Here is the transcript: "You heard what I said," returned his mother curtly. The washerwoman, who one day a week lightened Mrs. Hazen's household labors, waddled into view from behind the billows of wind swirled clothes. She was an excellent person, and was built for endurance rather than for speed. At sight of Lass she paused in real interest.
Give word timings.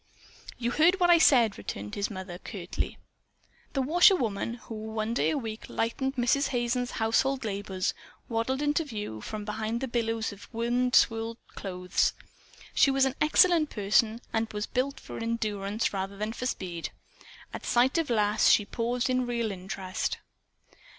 "You 0.57 0.71
heard 0.71 0.99
what 0.99 1.11
I 1.11 1.19
said," 1.19 1.59
returned 1.59 1.93
his 1.93 2.09
mother 2.09 2.39
curtly. 2.39 2.97
The 3.73 3.83
washerwoman, 3.83 4.55
who 4.55 4.73
one 4.73 5.13
day 5.13 5.29
a 5.29 5.37
week 5.37 5.69
lightened 5.69 6.15
Mrs. 6.15 6.47
Hazen's 6.47 6.89
household 6.97 7.45
labors, 7.45 7.93
waddled 8.27 8.63
into 8.63 8.83
view 8.83 9.21
from 9.21 9.45
behind 9.45 9.79
the 9.79 9.87
billows 9.87 10.33
of 10.33 10.51
wind 10.51 10.95
swirled 10.95 11.37
clothes. 11.53 12.13
She 12.73 12.89
was 12.89 13.05
an 13.05 13.13
excellent 13.21 13.69
person, 13.69 14.21
and 14.33 14.51
was 14.51 14.65
built 14.65 14.99
for 14.99 15.19
endurance 15.19 15.93
rather 15.93 16.17
than 16.17 16.33
for 16.33 16.47
speed. 16.47 16.89
At 17.53 17.63
sight 17.63 17.99
of 17.99 18.09
Lass 18.09 18.49
she 18.49 18.65
paused 18.65 19.07
in 19.07 19.27
real 19.27 19.51
interest. 19.51 20.17